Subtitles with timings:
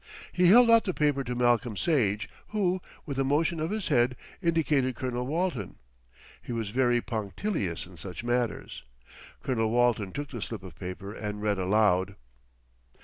[0.33, 4.15] He held out the paper to Malcolm Sage, who, with a motion of his head,
[4.41, 5.75] indicated Colonel Walton.
[6.41, 8.81] He was very punctilious in such matters.
[9.43, 12.15] Colonel Walton took the slip of paper and read aloud.